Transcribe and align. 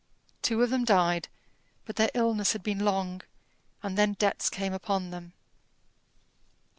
Two 0.41 0.63
of 0.63 0.71
them 0.71 0.83
died, 0.83 1.27
but 1.85 1.95
their 1.95 2.09
illness 2.15 2.53
had 2.53 2.63
been 2.63 2.79
long; 2.79 3.21
and 3.83 3.99
then 3.99 4.13
debts 4.13 4.49
came 4.49 4.73
upon 4.73 5.11
them. 5.11 5.33